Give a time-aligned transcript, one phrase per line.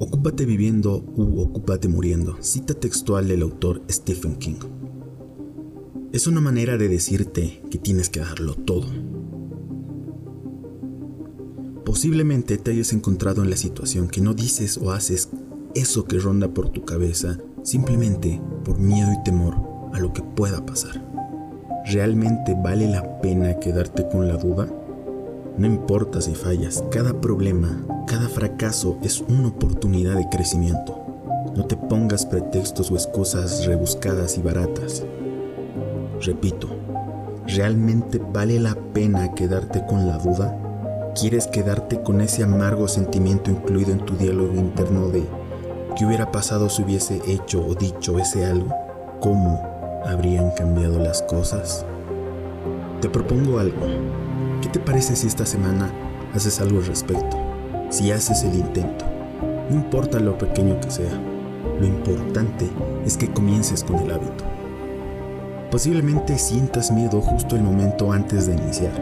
[0.00, 4.60] Ocúpate viviendo u ocúpate muriendo, cita textual del autor Stephen King.
[6.12, 8.86] Es una manera de decirte que tienes que darlo todo.
[11.84, 15.30] Posiblemente te hayas encontrado en la situación que no dices o haces
[15.74, 19.56] eso que ronda por tu cabeza simplemente por miedo y temor
[19.92, 21.04] a lo que pueda pasar.
[21.86, 24.68] ¿Realmente vale la pena quedarte con la duda?
[25.58, 30.96] No importa si fallas, cada problema, cada fracaso es una oportunidad de crecimiento.
[31.56, 35.04] No te pongas pretextos o excusas rebuscadas y baratas.
[36.20, 36.68] Repito,
[37.48, 41.12] ¿realmente vale la pena quedarte con la duda?
[41.20, 45.24] ¿Quieres quedarte con ese amargo sentimiento incluido en tu diálogo interno de
[45.96, 48.72] qué hubiera pasado si hubiese hecho o dicho ese algo?
[49.18, 49.60] ¿Cómo
[50.06, 51.84] habrían cambiado las cosas?
[53.00, 53.86] Te propongo algo.
[54.62, 55.88] ¿Qué te parece si esta semana
[56.34, 57.36] haces algo al respecto?
[57.90, 59.04] Si haces el intento.
[59.70, 61.12] No importa lo pequeño que sea.
[61.78, 62.68] Lo importante
[63.06, 64.44] es que comiences con el hábito.
[65.70, 69.00] Posiblemente sientas miedo justo el momento antes de iniciar.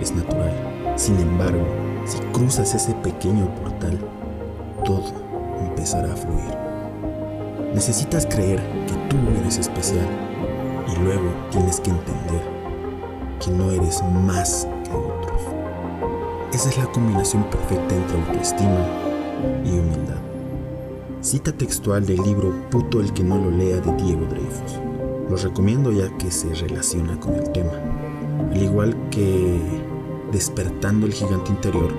[0.00, 0.52] Es natural.
[0.94, 1.66] Sin embargo,
[2.06, 3.98] si cruzas ese pequeño portal,
[4.84, 5.12] todo
[5.66, 6.54] empezará a fluir.
[7.74, 10.06] Necesitas creer que tú eres especial
[10.94, 12.21] y luego tienes que entender
[13.44, 15.42] que no eres más que otros.
[16.52, 18.86] Esa es la combinación perfecta entre autoestima
[19.64, 20.20] y humildad.
[21.20, 24.80] Cita textual del libro Puto el que no lo lea de Diego Dreyfus.
[25.30, 27.72] Lo recomiendo ya que se relaciona con el tema,
[28.50, 29.60] al igual que
[30.32, 31.92] Despertando el gigante interior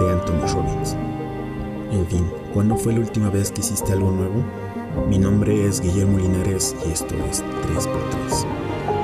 [0.00, 0.96] de Anthony Robbins.
[1.92, 4.42] En fin, ¿cuándo fue la última vez que hiciste algo nuevo?
[5.08, 8.95] Mi nombre es Guillermo Linares y esto es 3x3.